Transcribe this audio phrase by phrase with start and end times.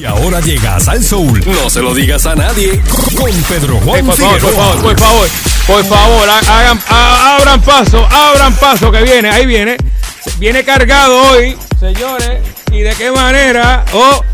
[0.00, 1.44] Y ahora llegas al Soul.
[1.44, 2.80] No se lo digas a nadie.
[3.18, 5.28] Con Pedro Juan Eh, por favor, por favor, por favor,
[5.66, 9.76] por favor, ha- hagan, ha- abran paso, abran paso que viene, ahí viene.
[10.38, 12.40] Viene cargado hoy, señores.
[12.72, 13.84] ¿Y de qué manera?
[13.92, 14.24] Oh,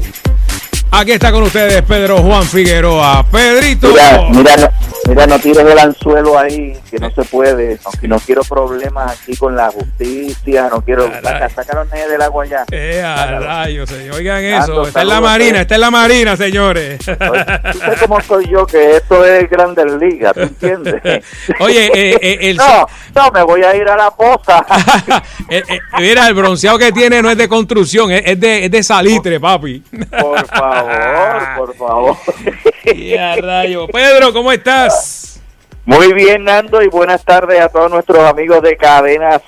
[0.92, 3.24] aquí está con ustedes Pedro Juan Figueroa.
[3.28, 3.88] Pedrito.
[3.88, 4.72] Mira, mira,
[5.09, 7.79] mira, no tires el anzuelo ahí, que no se puede.
[7.85, 11.06] No, no quiero problemas aquí con la justicia, no quiero.
[11.11, 11.23] Caray.
[11.23, 12.65] Saca, saca los nenes del agua ya.
[12.71, 13.47] Eh, a Sácalo.
[13.47, 14.15] rayos, señor.
[14.17, 14.87] Oigan eso.
[14.87, 17.00] Está en la marina, está en la marina, señores.
[17.09, 21.02] Oye, Tú sabes cómo soy yo, que esto es Grandes Ligas, ¿tú entiendes?
[21.61, 24.64] Oye, eh, eh, el, no, no, me voy a ir a la poza.
[25.48, 28.83] Eh, eh, mira, el bronceado que tiene no es de construcción, es, de, es de
[28.83, 29.80] salitre, papi.
[30.20, 32.16] Por favor, por favor.
[32.92, 33.86] Y a rayo.
[33.86, 34.95] Pedro, ¿cómo estás?
[35.86, 39.40] Muy bien, Nando, y buenas tardes a todos nuestros amigos de Cadena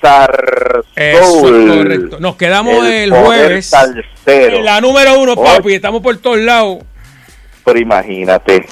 [0.95, 2.17] es correcto.
[2.21, 3.73] Nos quedamos el, poder jueves.
[4.25, 5.73] En la número uno, papi.
[5.73, 6.79] Estamos por todos lados.
[7.65, 8.65] Pero imagínate.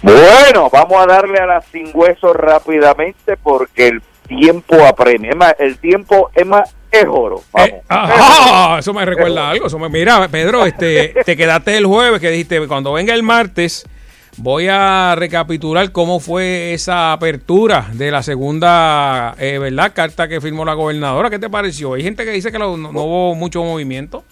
[0.00, 5.32] Bueno, vamos a darle a las sin huesos rápidamente porque el tiempo apremia.
[5.58, 7.42] El tiempo es más es oro.
[7.52, 7.68] Vamos.
[7.68, 9.66] Eh, ajá, eso me recuerda algo.
[9.66, 13.86] Eso me- mira, Pedro, este, te quedaste el jueves que dijiste, cuando venga el martes,
[14.36, 19.92] voy a recapitular cómo fue esa apertura de la segunda, eh, ¿verdad?
[19.94, 21.30] Carta que firmó la gobernadora.
[21.30, 21.94] ¿Qué te pareció?
[21.94, 24.24] Hay gente que dice que no, no hubo mucho movimiento.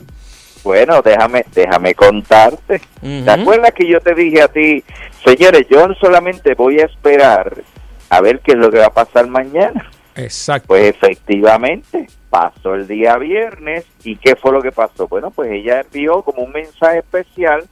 [0.63, 2.81] Bueno, déjame, déjame contarte.
[3.03, 3.25] Ujú.
[3.25, 4.85] ¿Te acuerdas que yo te dije a ti,
[5.25, 7.63] señores, yo solamente voy a esperar
[8.11, 9.91] a ver qué es lo que va a pasar mañana?
[10.17, 10.69] Exacto.
[10.69, 15.09] Pues efectivamente, pasó el día viernes y ¿qué fue lo que pasó?
[15.09, 17.65] Bueno, pues ella envió como un mensaje especial,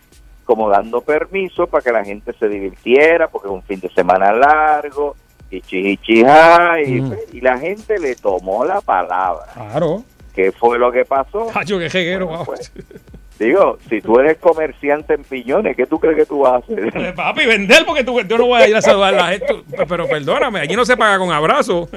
[0.48, 4.32] como dando permiso para que la gente se divirtiera, porque es un fin de semana
[4.32, 5.14] largo,
[5.50, 7.14] y chichichija, y, Mm.
[7.34, 9.44] y la gente le tomó la palabra.
[9.52, 10.02] Claro.
[10.34, 11.48] ¿Qué fue lo que pasó?
[11.54, 12.72] Hacho, qué jeguero, Bueno, pues,
[13.38, 16.78] Digo, si tú eres comerciante en piñones, ¿qué tú crees que tú vas a hacer?
[16.98, 19.62] Eh, Papi, vender porque tú, yo no voy a ir a saludar a la gente.
[19.88, 21.88] Pero perdóname, allí no se paga con abrazo.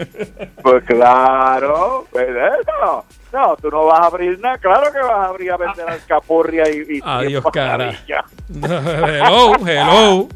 [0.62, 3.06] Pues claro, pues eso.
[3.34, 4.58] No, tú no vas a abrir nada.
[4.60, 7.92] Claro que vas a abrir a vender alcapurria y, y Adiós, cara.
[8.50, 10.28] hello, hello.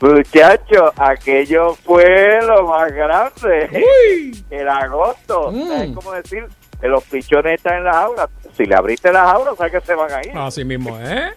[0.00, 3.70] Muchachos, aquello fue lo más grande.
[3.72, 4.44] Uy.
[4.50, 5.50] El agosto.
[5.50, 5.72] Mm.
[5.72, 6.46] Es como decir,
[6.82, 8.28] los pichones están en las aulas.
[8.56, 10.36] Si le abriste las aulas, sabes que se van a ir.
[10.36, 11.30] Así mismo, ¿eh?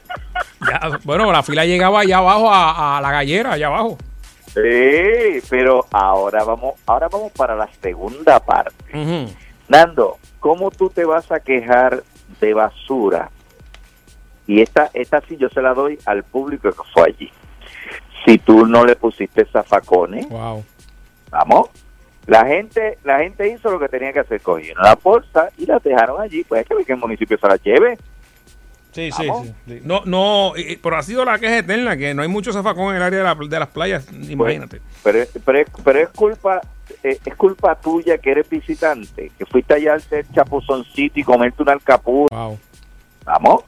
[0.70, 3.98] Ya, bueno, la fila llegaba allá abajo a, a la gallera, allá abajo.
[4.54, 8.74] Sí, pero ahora vamos, ahora vamos para la segunda parte.
[9.68, 12.04] Nando, ¿cómo tú te vas a quejar
[12.42, 13.30] de basura?
[14.48, 17.32] Y esta, esta sí yo se la doy al público que fue allí.
[18.26, 20.64] Si tú no le pusiste zafacones, Wow.
[21.30, 21.70] vamos.
[22.28, 25.80] La gente, la gente hizo lo que tenía que hacer, cogieron la bolsa y la
[25.80, 26.44] dejaron allí.
[26.44, 27.97] Pues es que el municipio se la lleve.
[28.91, 29.28] Sí, sí,
[29.68, 29.81] sí.
[29.84, 32.90] No, no, y- y- pero ha sido la queja eterna, que no hay mucho zafacón
[32.91, 34.81] en el área de, la- de las playas, imagínate.
[35.03, 36.59] Pero, es- pero, pero es culpa
[37.03, 41.62] eh, es culpa tuya que eres visitante, que fuiste allá al ser chapuzoncito y comerte
[41.62, 42.28] un alcapur.
[42.31, 42.58] Wow.
[43.25, 43.63] Vamos.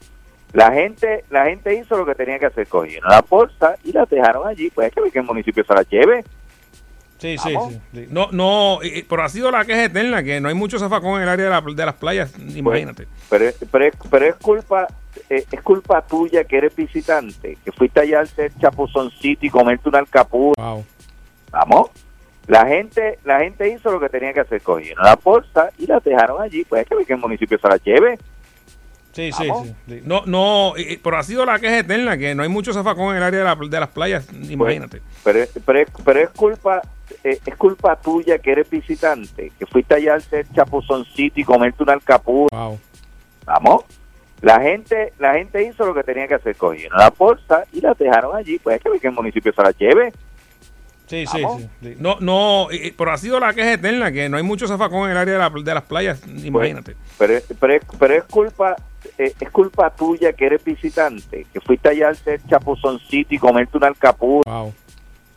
[0.53, 4.05] La gente, la gente hizo lo que tenía que hacer, cogieron la bolsa y la
[4.05, 4.71] dejaron allí.
[4.71, 6.25] Pues es que el municipio se la lleve.
[7.21, 7.55] Sí, sí,
[7.93, 8.07] sí.
[8.09, 11.29] No, no, pero ha sido la queja eterna, que no hay mucho zafacón en el
[11.29, 13.07] área de, la- de las playas, imagínate.
[13.29, 14.87] Pero, es- pero, es- pero es culpa
[15.29, 19.87] eh, es culpa tuya que eres visitante, que fuiste allá al ser chapuzoncito y comerte
[19.89, 20.55] un alcapur.
[20.57, 20.83] Wow.
[21.51, 21.89] Vamos.
[22.47, 25.99] La gente, la gente hizo lo que tenía que hacer, cogieron la bolsa y la
[25.99, 26.63] dejaron allí.
[26.65, 28.17] Pues es que el municipio se la lleve.
[29.13, 30.01] Sí, sí, sí, sí.
[30.05, 30.73] No, no,
[31.03, 33.45] pero ha sido la queja eterna, que no hay mucho zafacón en el área de,
[33.45, 35.01] la- de las playas, imagínate.
[35.23, 36.81] Pero, es- pero, es- pero es culpa
[37.25, 41.83] eh, es culpa tuya que eres visitante, que fuiste allá al ser chapuzoncito y comerte
[41.83, 42.47] un alcapur.
[42.51, 42.79] Wow.
[43.45, 43.83] Vamos.
[44.41, 47.93] La gente, la gente hizo lo que tenía que hacer, cogieron la bolsa y la
[47.93, 48.57] dejaron allí.
[48.59, 50.13] Pues es que el municipio se la lleve.
[51.11, 51.95] Sí, sí, sí, sí.
[51.99, 52.67] No, no,
[52.97, 55.39] pero ha sido la queja eterna, que no hay mucho zafacón en el área de,
[55.39, 56.95] la- de las playas, imagínate.
[57.19, 58.75] Pero, es- pero, es- pero es culpa
[59.17, 62.17] eh, es culpa tuya que eres visitante, que fuiste allá al
[62.47, 64.43] chapuzoncito y comerte un alcapur.
[64.45, 64.73] Wow.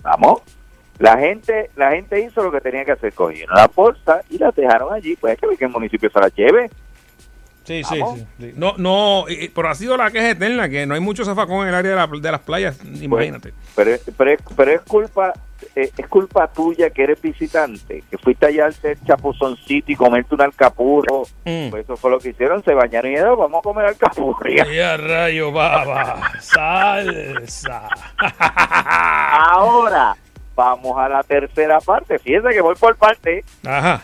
[0.03, 0.43] Vamos.
[0.99, 4.53] La gente, la gente hizo lo que tenía que hacer, cogieron la bolsa y la
[4.53, 5.17] dejaron allí.
[5.17, 6.71] Pues es que el municipio se la lleve.
[7.65, 8.01] Sí, sí,
[8.39, 8.53] sí.
[8.57, 9.25] No, no,
[9.55, 11.97] pero ha sido la queja eterna, que no hay mucho zafacón en el área de,
[11.97, 13.53] la- de las playas, imagínate.
[13.75, 15.33] Pero, pero, pero es culpa
[15.75, 20.35] eh, es culpa tuya que eres visitante, que fuiste allá al ser chapuzoncito y comerte
[20.35, 21.07] un alcapur.
[21.45, 21.71] Mm.
[21.71, 24.67] Pues eso fue lo que hicieron, se bañaron y dijeron, vamos a comer alcapurria.
[24.71, 27.89] Y a rayo, baba, salsa.
[28.79, 30.17] Ahora,
[30.55, 32.19] vamos a la tercera parte.
[32.19, 33.45] Fíjense que voy por parte.
[33.65, 34.03] Ajá.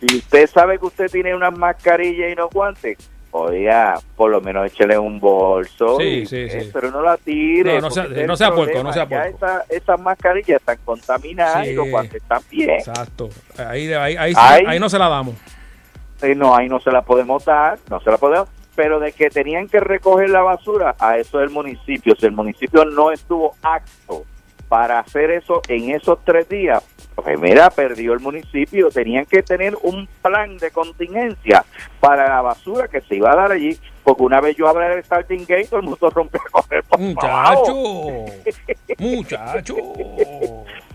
[0.00, 2.98] Si usted sabe que usted tiene unas mascarillas y no guantes,
[3.32, 5.98] oiga, por lo menos échele un bolso.
[5.98, 6.70] Sí, y, sí, sí.
[6.72, 7.74] Pero no la tire.
[7.74, 9.04] No, no sea- no sea el puerco, no sea.
[9.04, 9.36] Ya puerco.
[9.36, 12.70] esa- esas mascarillas están contaminadas y los guantes están bien.
[12.78, 13.28] Exacto.
[13.58, 15.34] Ahí, ahí, ahí, Ahí- ahí no se la damos.
[16.22, 19.30] Eh, no, ahí no se la podemos dar, no se la podemos, pero de que
[19.30, 22.14] tenían que recoger la basura, a eso del municipio.
[22.18, 24.24] Si el municipio no estuvo acto
[24.68, 26.84] para hacer eso en esos tres días,
[27.22, 28.90] pues mira, perdió el municipio.
[28.90, 31.64] Tenían que tener un plan de contingencia
[32.00, 35.04] para la basura que se iba a dar allí, porque una vez yo abrí el
[35.04, 36.98] starting gate, todo el mundo rompió a correr por.
[37.00, 37.74] Muchacho.
[38.98, 39.76] Muchacho.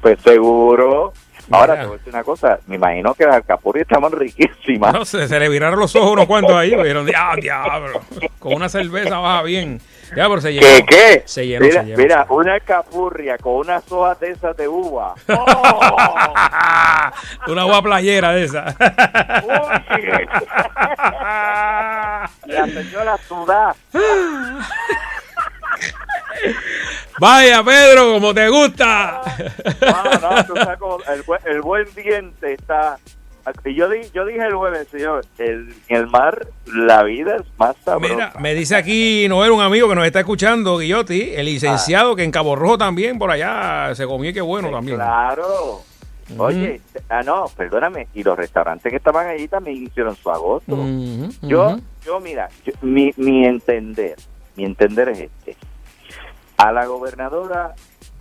[0.01, 1.13] Pues seguro.
[1.51, 1.81] Ahora Mira.
[1.81, 4.93] te voy a decir una cosa, me imagino que las alcapurrias estaban riquísimas.
[4.93, 6.73] No sé, se le viraron los ojos unos cuantos ahí.
[6.73, 7.99] Vieron, "Ah, diablo.
[8.39, 9.81] Con una cerveza baja bien.
[10.15, 10.67] Ya, pero se llenó.
[10.67, 11.23] ¿Qué, qué?
[11.25, 11.97] Se llenó, mira, se llenó.
[12.03, 15.15] mira, una capurria con unas hojas de esas de uva.
[15.27, 16.33] ¡Oh!
[17.51, 18.75] Una agua playera de esa.
[22.45, 23.75] La señora sudá.
[27.19, 29.21] Vaya, Pedro, como te gusta.
[29.81, 32.97] No, no, tú sabes cómo el, buen- el buen diente está...
[33.65, 37.43] Y yo, di- yo dije el jueves, señor, el, en el mar la vida es
[37.57, 38.13] más sabrosa.
[38.13, 42.23] Mira, me dice aquí Noel, un amigo que nos está escuchando, Guillotti, el licenciado que
[42.23, 44.97] en Cabo Rojo también, por allá, se comió y qué bueno Sí, también.
[44.97, 45.81] Claro.
[46.37, 46.79] Oye,
[47.09, 48.07] ah, no, perdóname.
[48.13, 50.77] Y los restaurantes que estaban allí también hicieron su agosto.
[51.41, 54.15] Yo, yo mira, yo- mi, mi entender,
[54.55, 55.57] mi entender es este.
[56.55, 57.73] A la gobernadora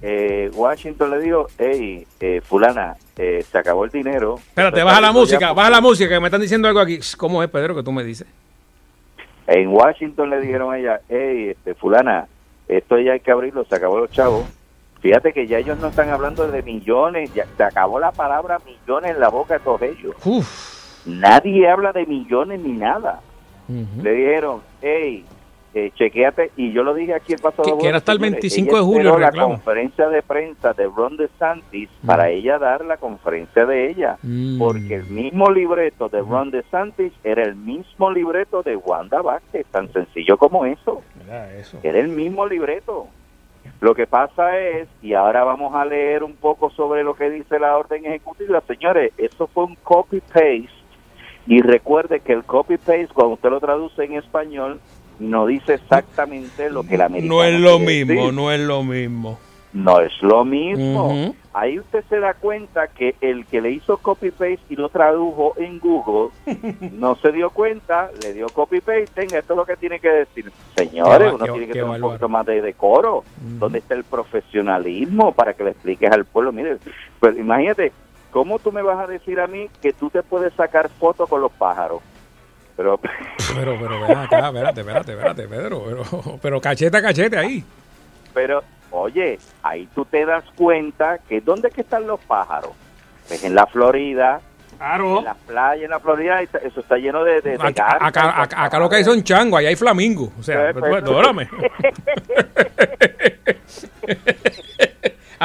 [0.02, 4.34] eh, Washington le dijo, hey, eh, fulana, eh, se acabó el dinero.
[4.36, 6.98] Espérate, baja la música, ya baja la música, que me están diciendo algo aquí.
[7.16, 8.26] ¿Cómo es, Pedro, que tú me dices?
[9.46, 12.26] En Washington le dijeron a ella, hey, este, fulana,
[12.66, 14.44] esto ya hay que abrirlo, se acabó los chavos.
[15.00, 19.12] Fíjate que ya ellos no están hablando de millones, ya se acabó la palabra millones
[19.12, 20.14] en la boca de todos ellos.
[20.24, 21.06] Uf.
[21.06, 23.20] Nadie habla de millones ni nada.
[24.02, 25.24] Le dijeron, hey,
[25.74, 28.70] eh, chequéate, y yo lo dije aquí el pasado Que- era hasta el señores, 25
[28.70, 33.64] ella de julio la conferencia de prensa de Ron DeSantis para ella dar la conferencia
[33.64, 34.58] de ella, Mm.
[34.58, 39.90] porque el mismo libreto de Ron DeSantis era el mismo libreto de Wanda Vázquez, tan
[39.92, 41.02] sencillo como eso.
[41.82, 43.06] era el mismo libreto.
[43.80, 47.58] Lo que pasa es, y ahora vamos a leer un poco sobre lo que dice
[47.58, 50.68] la orden ejecutiva, señores, eso fue un copy-paste,
[51.46, 54.80] y recuerde que el copy-paste, cuando usted lo traduce en español,
[55.22, 58.32] no dice exactamente lo que la americano No es lo mismo, decir.
[58.34, 59.38] no es lo mismo.
[59.72, 61.34] No es lo mismo.
[61.54, 65.78] Ahí usted se da cuenta que el que le hizo copy-paste y lo tradujo en
[65.78, 66.30] Google,
[66.92, 70.50] no se dio cuenta, le dio copy-paste, esto es lo que tiene que decir.
[70.76, 73.24] Señores, Qué uno qué- tiene que tener un poquito más de decoro.
[73.58, 76.52] ¿Dónde está el profesionalismo para que le expliques al pueblo?
[76.52, 76.76] Mire,
[77.20, 77.92] pues imagínate,
[78.30, 81.40] ¿cómo tú me vas a decir a mí que tú te puedes sacar fotos con
[81.40, 82.00] los pájaros?
[82.76, 85.82] Pero, Pero, pero, ven acá, espérate, espérate, espérate, Pedro.
[85.86, 87.64] Pero, pero cachete a cachete ahí.
[88.34, 92.70] pero, oye, ahí tú te das cuenta que ¿dónde es que están los pájaros?
[93.28, 94.40] Pues en la Florida,
[94.78, 95.18] Claro.
[95.18, 98.42] en la playa, en la Florida, ahí eso está lleno de, de, de Acá, acá-
[98.42, 100.32] acá- acá lo que hay son changos, allá hay flamingo.
[100.40, 101.48] O sea, Eh, pues, pues, perdóname.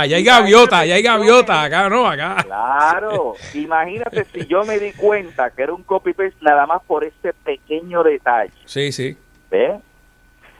[0.01, 2.37] allá hay gaviota, allá hay gaviota, acá no, acá.
[2.43, 7.33] Claro, imagínate si yo me di cuenta que era un copy-paste nada más por este
[7.33, 8.51] pequeño detalle.
[8.65, 9.17] Sí, sí.
[9.51, 9.79] ¿Ves?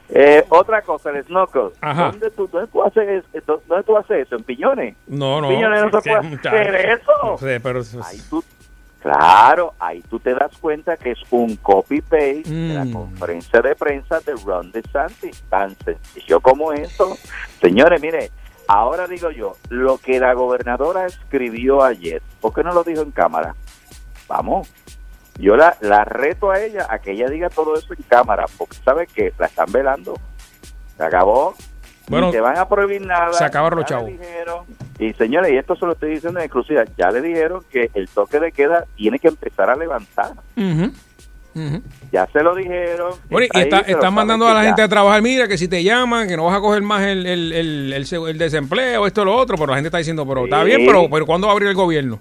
[0.09, 1.69] Eh, otra cosa, el snorkel.
[1.81, 2.11] Ajá.
[2.11, 3.61] ¿Dónde tú, dónde, tú haces, eso?
[3.67, 4.35] ¿Dónde tú haces eso?
[4.37, 4.95] ¿En Piñones?
[5.07, 5.49] No, no.
[5.49, 7.11] Piñones no se puede hacer eso.
[7.23, 8.41] No sé, pero Ahí tú,
[9.01, 12.93] claro, ahí tú te das cuenta que es un copy-paste de la Mm.
[12.93, 15.41] conferencia de prensa de Ron DeSantis.
[15.49, 17.17] Tan sencillo como eso.
[17.59, 18.31] Señores, mire,
[18.67, 23.11] ahora digo yo, lo que la gobernadora escribió ayer, ¿por qué no lo dijo en
[23.11, 23.55] cámara?
[24.27, 24.69] Vamos.
[25.39, 28.75] Yo la, la reto a ella a que ella diga todo eso en cámara, porque
[28.83, 30.15] sabe que la están velando.
[30.97, 31.53] Se acabó.
[32.09, 33.33] Bueno, Ni te van a prohibir nada.
[33.33, 34.07] se acabaron los chavos.
[34.09, 34.65] dijeron.
[34.97, 38.07] Y señores, y esto se lo estoy diciendo en exclusiva, ya le dijeron que el
[38.09, 40.31] toque de queda tiene que empezar a levantar.
[42.11, 43.13] Ya se lo dijeron.
[43.29, 44.85] Bueno, y está, están mandando a la gente ya.
[44.85, 47.53] a trabajar, mira, que si te llaman, que no vas a coger más el, el,
[47.53, 51.09] el, el desempleo, esto, lo otro, pero la gente está diciendo, pero está bien, pero,
[51.09, 52.19] pero ¿cuándo va a abrir el gobierno?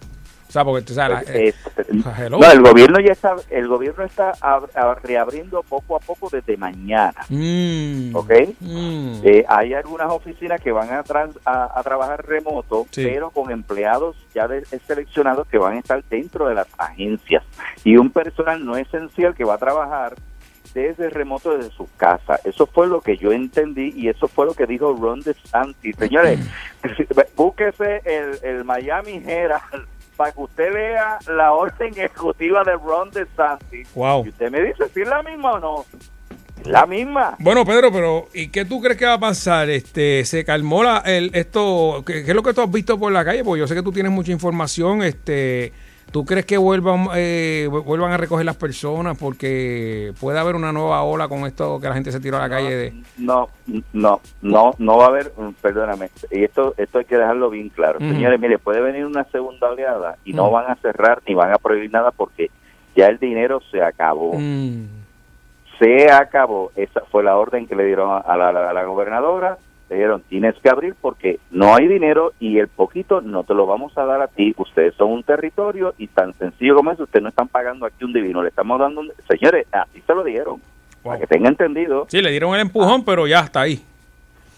[0.56, 1.84] Sea, porque, o sea, la- eh, Este,
[2.18, 2.38] hello.
[2.38, 6.56] no, el gobierno ya está, el gobierno está ab- ab- reabriendo poco a poco desde
[6.56, 7.12] mañana.
[7.28, 8.32] mm, ¿Ok?
[8.60, 9.20] mm.
[9.22, 13.04] Eh, hay algunas oficinas que van a, trans- a, a trabajar remoto, Sí.
[13.04, 17.44] pero con empleados ya de- seleccionados que van a estar dentro de las agencias
[17.84, 20.14] y un personal no esencial que va a trabajar
[20.72, 22.38] desde remoto desde su casa.
[22.44, 25.96] Eso fue lo que yo entendí y eso fue lo que dijo Ron DeSantis.
[25.96, 26.38] Señores,
[27.36, 29.86] búsquese el, el Miami Herald
[30.16, 33.92] para que usted vea la orden ejecutiva de Ron DeSantis.
[33.94, 34.25] Wow.
[34.25, 35.85] Y usted me dice si es la misma o no.
[36.64, 37.37] La misma.
[37.38, 39.70] Bueno, Pedro, pero ¿y qué tú crees que va a pasar?
[39.70, 42.02] Este, ¿Se calmó la, el, esto?
[42.04, 43.44] ¿qué, qué es lo que tú has visto por la calle?
[43.44, 45.02] Porque yo sé que tú tienes mucha información.
[45.02, 45.73] Este,
[46.16, 49.18] ¿Tú crees que vuelvan, eh, vuelvan a recoger las personas?
[49.18, 52.49] Porque puede haber una nueva ola con esto que la gente se tiró a la
[52.49, 52.75] calle.
[52.75, 52.94] De...
[53.18, 53.50] No,
[53.92, 55.30] no, no, no va a haber,
[55.61, 57.99] perdóname, y esto, esto hay que dejarlo bien claro.
[57.99, 61.58] Señores, mire, puede venir una segunda oleada y no van a cerrar ni van a
[61.58, 62.50] prohibir nada porque
[62.96, 64.32] ya el dinero se acabó.
[64.38, 64.87] Mm,
[65.78, 66.73] se acabó.
[66.76, 69.58] Esa fue la orden que le dieron a la- a la gobernadora.
[69.88, 73.66] Le dijeron, tienes que abrir porque no hay dinero y el poquito no te lo
[73.66, 74.52] vamos a dar a ti.
[74.58, 78.12] Ustedes son un territorio y tan sencillo como eso, ustedes no están pagando aquí un
[78.12, 79.12] divino, le estamos dando un...
[79.28, 80.60] Señores, así se lo dijeron.
[81.02, 81.12] wow.
[81.12, 83.80] Para que tengan entendido, Sí, le dieron el empujón, pero ya está ahí.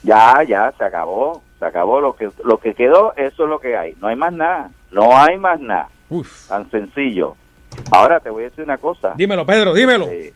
[0.02, 1.42] ya, ya, se acabó.
[1.58, 2.00] Se acabó.
[2.00, 3.94] Lo que, lo que quedó, eso es lo que hay.
[4.00, 4.70] No hay más nada.
[4.92, 5.88] No hay más nada.
[6.08, 6.49] Uf.
[6.49, 7.35] Tan sencillo.
[7.90, 9.12] Ahora te voy a decir una cosa.
[9.16, 10.06] Dímelo, Pedro, dímelo.
[10.08, 10.32] Eh,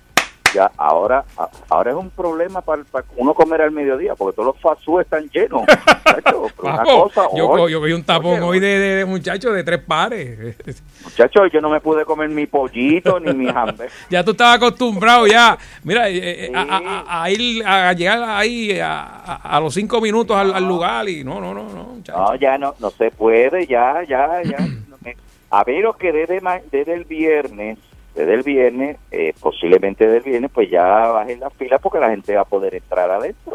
[0.55, 1.25] ya ahora
[1.69, 5.29] ahora es un problema para, para uno comer al mediodía porque todos los fast están
[5.31, 5.63] llenos
[6.63, 9.81] una cosa, yo, yo vi un tapón oye, hoy de, de, de muchachos de tres
[9.81, 10.57] pares.
[11.05, 15.27] muchacho yo no me pude comer mi pollito ni mi hambre ya tú estabas acostumbrado
[15.27, 15.57] ya.
[15.85, 16.69] Mira, eh, eh, a, Sí.
[16.71, 21.25] a- a- a ir a llegar ahí a, los cinco minutos al, al lugar y
[21.25, 22.19] no, no, no, no, muchacho.
[22.19, 24.59] no ya no no se puede ya ya ya
[25.51, 26.41] a menos que desde
[26.71, 27.79] desde el viernes
[28.15, 32.11] desde el viernes eh, posiblemente desde el viernes pues ya bajen las filas porque la
[32.11, 33.55] gente va a poder entrar adentro.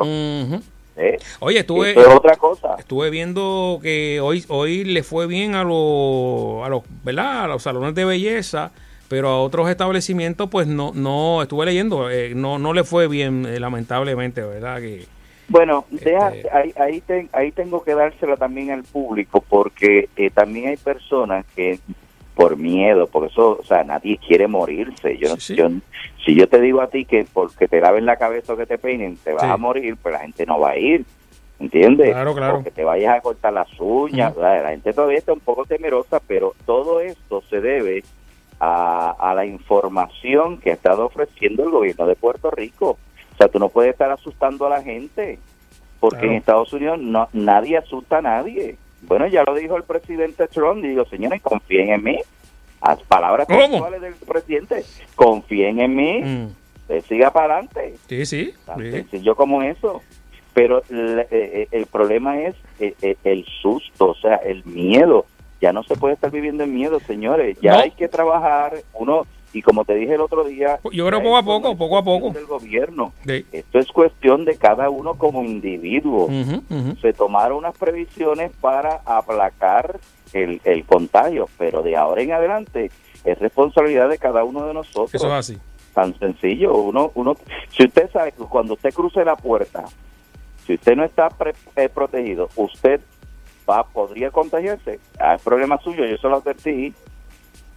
[0.97, 1.17] ¿eh?
[1.39, 6.65] Oye, estuve, es otra cosa estuve viendo que hoy, hoy le fue bien a los,
[6.65, 7.43] a los, ¿verdad?
[7.43, 8.71] A los salones de belleza,
[9.07, 13.45] pero a otros establecimientos, pues no, no, estuve leyendo, eh, no, no le fue bien,
[13.45, 14.79] eh, lamentablemente, ¿verdad?
[14.81, 15.05] Que,
[15.49, 20.29] Bueno, deja- Este- ahí, ahí, ten- ahí tengo que dársela también al público porque eh,
[20.31, 21.79] también hay personas que
[22.37, 25.17] por miedo, por eso, o sea, nadie quiere morirse.
[25.17, 25.55] Yo, Sí, sí.
[25.55, 25.69] yo-
[26.23, 28.77] si yo te digo a ti que porque te laven la cabeza o que te
[28.77, 29.49] peinen, te vas Sí.
[29.49, 31.03] a morir, pues la gente no va a ir,
[31.59, 32.11] ¿entiendes?
[32.11, 32.59] Claro, claro.
[32.59, 36.19] O que te vayas a cortar las uñas, la gente todavía está un poco temerosa,
[36.27, 38.03] pero todo esto se debe
[38.59, 42.97] a, a la información que ha estado ofreciendo el gobierno de Puerto Rico.
[43.33, 45.39] O sea, tú no puedes estar asustando a la gente,
[45.99, 46.31] porque Claro.
[46.33, 48.75] en Estados Unidos no, nadie asusta a nadie.
[49.01, 52.19] Bueno, ya lo dijo el presidente Trump, digo, señores, confíen en mí.
[52.85, 54.83] Las palabras textuales del presidente,
[55.15, 56.47] confíen en mí, mm,
[57.07, 57.95] siga para adelante.
[58.07, 58.91] sí, sí, Tan sí.
[58.91, 60.01] sencillo como eso.
[60.53, 65.25] Pero el, eh, el problema es eh, eh, el susto, o sea, el miedo.
[65.61, 67.57] Ya no se puede estar viviendo en miedo, señores.
[67.61, 67.79] Ya No.
[67.79, 68.77] hay que trabajar.
[68.93, 69.25] Uno,
[69.57, 72.03] y como te dije el otro día, Yo creo poco a poco, es poco a
[72.03, 72.21] poco.
[72.31, 73.13] cuestión del gobierno.
[73.25, 73.45] Sí.
[73.51, 76.29] Esto es cuestión de cada uno como individuo.
[77.01, 79.99] Se tomaron unas previsiones para aplacar
[80.33, 82.91] el, el contagio, pero de ahora en adelante
[83.23, 85.57] es responsabilidad de cada uno de nosotros Eso es así.
[85.93, 86.75] tan sencillo.
[86.75, 87.35] Uno, uno,
[87.75, 89.85] si usted sabe que cuando usted cruce la puerta,
[90.65, 93.01] si usted no está pre- eh, protegido, usted
[93.69, 94.99] va podría contagiarse.
[95.19, 96.05] Ah, es problema suyo.
[96.05, 96.93] Yo se lo advertí.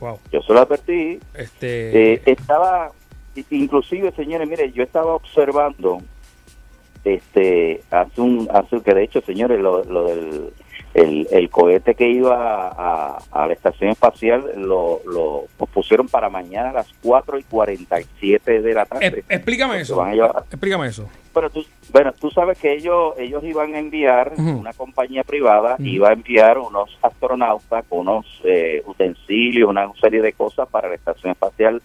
[0.01, 0.19] Wow.
[0.33, 1.21] Yo se lo advertí.
[1.35, 2.91] Este, Eh, estaba,
[3.51, 5.99] inclusive, señores, mire, yo estaba observando,
[7.05, 10.53] este, hace un, hace que de hecho, señores, lo, lo del
[10.95, 16.71] el, el cohete que iba a, a la estación espacial lo, lo pusieron para mañana
[16.71, 19.07] a las 4 y 47 de la tarde.
[19.07, 19.97] eh, explícame eso.
[19.97, 21.09] van a llevar- Explícame eso.
[21.33, 26.09] pero tú, bueno, tú sabes que ellos ellos iban a enviar, una compañía privada iba
[26.09, 31.31] a enviar unos astronautas con unos eh, utensilios, una serie de cosas para la estación
[31.33, 31.81] espacial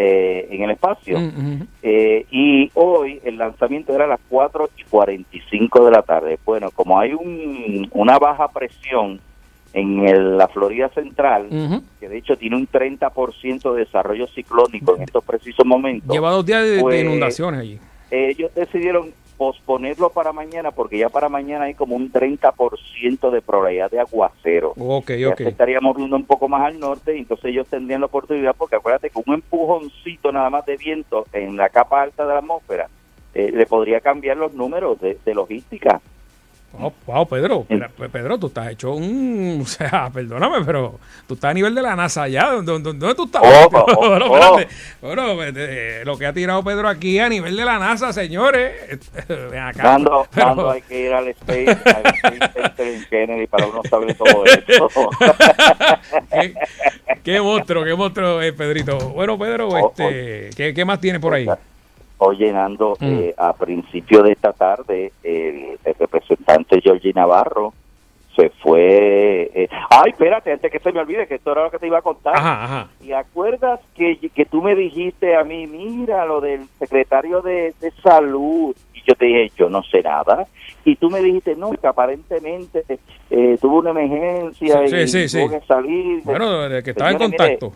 [0.00, 1.18] eh, en el espacio.
[1.18, 1.62] Mm.
[1.82, 6.38] Eh, y hoy el lanzamiento era a las 4 y 45 de la tarde.
[6.44, 9.18] Bueno, como hay un, una baja presión
[9.72, 11.48] en el- la Florida Central,
[11.98, 16.46] que de hecho tiene un 30% de desarrollo ciclónico en estos precisos momentos, Lleva dos
[16.46, 17.80] días de, de Pues, inundaciones allí.
[18.10, 23.90] ellos decidieron posponerlo para mañana porque ya para mañana hay como un 30% de probabilidad
[23.90, 24.74] de aguacero.
[24.76, 25.38] Ok, Ya ok.
[25.38, 28.76] se estaría moviendo un poco más al norte y entonces ellos tendrían la oportunidad porque
[28.76, 32.88] acuérdate que un empujoncito nada más de viento en la capa alta de la atmósfera
[33.34, 36.00] eh, le podría cambiar los números de, de logística.
[36.70, 37.66] Wow, wow, Pedro,
[38.12, 41.96] Pedro, tú estás hecho un, o sea, perdóname, pero tú estás a nivel de la
[41.96, 43.42] NASA ya, ¿dónde, tú estás?
[43.42, 44.60] Oh, oh, Bueno, oh.
[45.00, 49.58] Bueno, eh, lo que ha tirado Pedro aquí a nivel de la NASA, señores, ven
[49.60, 49.98] acá.
[50.34, 54.44] Pero- hay que ir al Space, al Space Center en Kennedy para uno saber todo
[54.44, 55.10] eso.
[56.30, 56.54] qué,
[57.24, 58.98] qué monstruo, qué monstruo es Pedrito.
[59.10, 61.48] Bueno, Pedro, Oh, este, ¿qué, qué más tienes por ahí?
[62.18, 63.04] Hoy Nando, Mm.
[63.18, 67.72] eh, a principio de esta tarde, el, el representante Georgie Navarro
[68.34, 69.50] se fue.
[69.54, 71.98] eh, ay, espérate, antes que se me olvide, que esto era lo que te iba
[71.98, 72.36] a contar.
[72.36, 72.88] Ajá, ajá.
[73.02, 77.90] ¿Y acuerdas que, que tú me dijiste a mí, mira, lo del secretario de, de
[78.02, 78.76] salud?
[78.94, 80.46] Y yo te dije, yo no sé nada.
[80.84, 82.84] Y tú me dijiste, no, que aparentemente
[83.30, 85.38] eh, tuvo una emergencia Sí, y sí, sí.
[85.38, 86.22] tuvo que salir.
[86.24, 87.72] Bueno, que estaba en Señores, mire, contacto.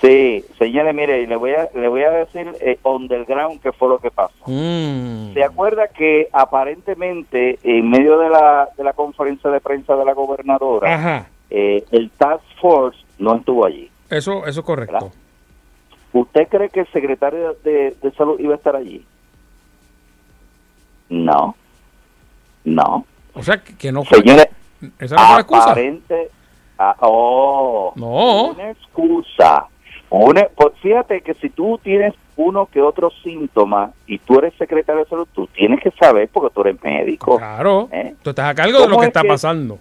[0.00, 3.72] Sí, señores, mire, le voy a, le voy a decir eh, on the ground qué
[3.72, 4.32] fue lo que pasó.
[4.46, 5.34] Mm.
[5.34, 10.12] ¿Se acuerda que aparentemente en medio de la, de la conferencia de prensa de la
[10.12, 13.90] gobernadora, eh, el Task Force no estuvo allí?
[14.08, 14.92] Eso, eso es correcto.
[14.94, 15.12] ¿Verdad?
[16.12, 19.04] ¿Usted cree que el secretario de, de salud iba a estar allí?
[21.08, 21.54] No,
[22.64, 23.04] no.
[23.34, 24.18] O sea, que, que no fue.
[24.18, 24.48] Señores,
[24.98, 25.70] Esa no fue la excusa.
[25.70, 26.30] aparente,
[26.78, 28.50] ah, oh, No.
[28.52, 29.66] una excusa.
[30.10, 35.04] Una, pues fíjate que si tú tienes uno que otro síntoma y tú eres secretario
[35.04, 37.36] de salud, tú tienes que saber porque tú eres médico.
[37.36, 37.88] Claro.
[37.92, 38.14] ¿Eh?
[38.22, 39.78] Tú estás a cargo de lo ¿Cómo que es está que- pasando.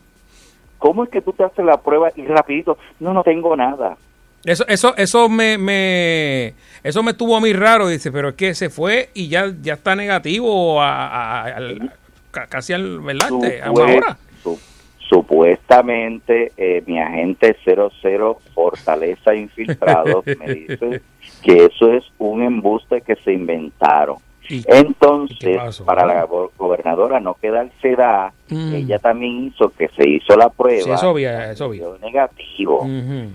[0.79, 2.77] ¿Cómo es que tú te haces la prueba y rapidito?
[2.99, 3.97] No, no tengo nada.
[4.43, 6.53] Eso, eso, eso me, me,
[6.83, 9.73] eso me estuvo a mí raro, dice, pero es que se fue y ya, ya
[9.73, 13.29] está negativo a, a- casi al, ¿verdad?
[13.31, 14.17] Este, a una hora.
[14.43, 14.59] su-
[15.09, 21.01] supuestamente eh, mi agente 00 Fortaleza Infiltrado me dice
[21.43, 24.17] que eso es un embuste que se inventaron.
[24.49, 28.75] ¿Y- y qué Entonces, para la go- gobernadora no quedarse da, Mm.
[28.75, 30.81] ella también hizo que se hizo la prueba.
[30.83, 31.79] Sí, vi, eso vi.
[31.79, 32.87] dio negativo.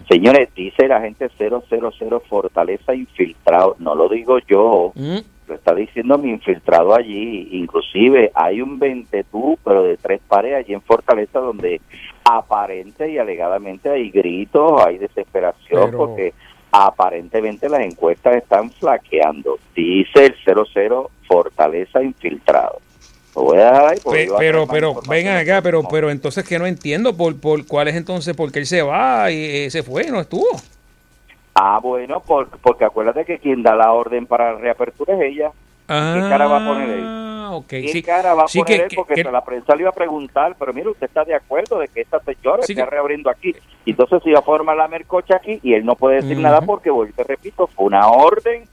[0.08, 5.18] Señores, dice la agente 000 Fortaleza Infiltrado, no lo digo yo, Mm.
[5.54, 7.48] Está diciendo mi infiltrado allí.
[7.52, 11.80] Inclusive hay un 20 tú, pero de tres pares allí en Fortaleza donde
[12.24, 16.32] aparente y alegadamente hay gritos, hay desesperación Pero- porque
[16.70, 19.58] aparentemente las encuestas están flaqueando.
[19.74, 22.78] Dice el 00 Fortaleza Infiltrado.
[23.34, 25.24] Lo voy a dejar ahí porque Pe- pero, pero, información.
[25.24, 28.66] ven acá, pero, pero entonces que no entiendo por, por cuál es entonces, porque él
[28.66, 30.46] se va y eh, se fue, no estuvo.
[31.64, 35.52] Ah, bueno, por- porque acuérdate que quien da la orden para la reapertura es ella.
[35.86, 37.06] Ah, cara va a poner él?
[37.52, 37.66] ok.
[37.68, 38.88] ¿Qué Sí, cara va a sí poner que- él?
[38.88, 41.78] que- Porque que- la prensa le iba a preguntar, pero mire, usted está de acuerdo
[41.78, 43.54] de que esta señora Sí está reabriendo aquí.
[43.86, 46.90] Entonces se iba a formar la mercocha aquí y él no puede decir nada porque,
[46.90, 48.64] vuelvo y te repito, fue una orden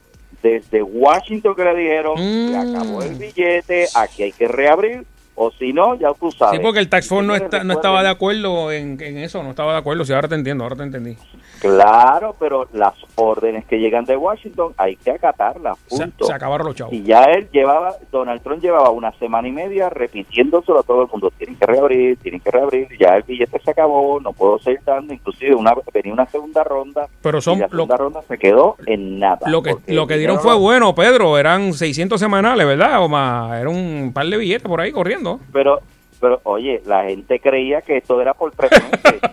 [0.42, 2.76] desde Washington que le dijeron, se Mm.
[2.76, 5.04] acabó el billete, aquí hay que reabrir,
[5.36, 6.58] o si no, ya tú sabes.
[6.58, 9.74] Sí, porque el Tax no, está, no estaba de acuerdo en, en eso, no estaba
[9.74, 10.06] de acuerdo.
[10.06, 11.18] Sí, ahora te entiendo, ahora te entendí.
[11.60, 16.26] Claro, pero las órdenes que llegan de Washington hay que acatarlas, Se, punto.
[16.26, 16.94] se acabaron los chavos.
[16.94, 21.10] Y ya él llevaba, Donald Trump llevaba una semana y media repitiéndoselo a todo el
[21.10, 21.32] mundo.
[21.38, 22.88] Tienen que reabrir, tienen que reabrir.
[23.00, 25.14] Ya el billete se acabó, no puedo seguir dando.
[25.14, 27.08] Inclusive una, venía una segunda ronda.
[27.22, 29.50] Pero son y la lo, segunda ronda se quedó en nada.
[29.50, 31.38] lo que, lo que dieron fue no- bueno, Pedro.
[31.38, 33.04] Eran 600 semanales, ¿verdad?
[33.04, 35.40] O más, era un par de billetes por ahí corriendo.
[35.52, 35.80] Pero,
[36.20, 39.22] pero oye, la gente creía que esto era por tres meses.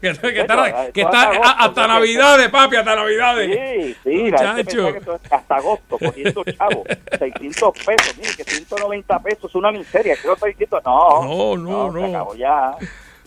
[0.00, 3.50] Que, está, que bueno, que agosto, hasta Navidades, papi, hasta Navidades.
[3.50, 6.84] Sí, sí, la gente que esto es hasta agosto, cogiendo chavo,
[7.18, 12.00] 600 pesos, mire que 190 pesos es una miseria, creo 600, no, No, no, no.
[12.00, 12.76] se acabó ya.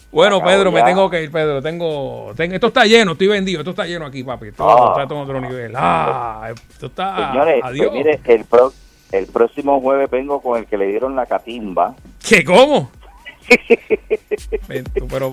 [0.10, 1.62] Bueno, Pedro, me tengo que ir, Pedro.
[1.62, 3.60] Tengo, tengo- esto está lleno, estoy vendido.
[3.60, 4.48] Esto está lleno aquí, papi.
[4.48, 5.02] Esto Ah.
[5.02, 5.74] está en otro nivel.
[5.76, 7.32] Ah, esto está.
[7.34, 7.88] Señores, adiós.
[7.90, 8.72] pues mire, el, pro-
[9.12, 11.96] el próximo jueves vengo con el que le dieron la catimba
[12.28, 12.44] ¿Qué?
[12.44, 12.92] ¿Cómo?
[14.68, 15.32] Pero,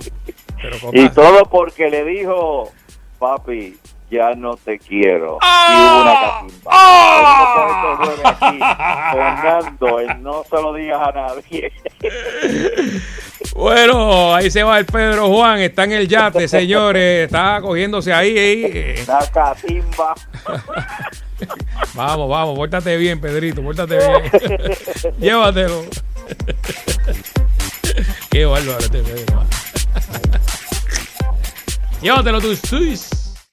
[0.63, 2.71] pero y todo porque le dijo,
[3.19, 3.77] papi,
[4.09, 5.39] ya no te quiero.
[5.43, 5.69] ¡Ah!
[5.69, 6.71] Y hubo una catimba.
[6.71, 7.97] ¡Ah!
[7.99, 8.59] Vengo con este aquí,
[9.13, 11.73] Fernando, el no se lo digas a nadie.
[13.55, 15.61] Bueno, ahí se va el Pedro Juan.
[15.61, 17.27] Está en el yate, señores.
[17.27, 18.37] Está cogiéndose ahí.
[18.37, 18.95] ahí.
[19.07, 20.15] La catimba.
[21.93, 25.15] Vamos, vamos, pórtate bien, Pedrito, pórtate bien.
[25.21, 25.85] Llévatelo.
[28.31, 29.45] Qué bárbaro este Pedro.
[32.01, 33.24] Llévatelo tú, Suiz.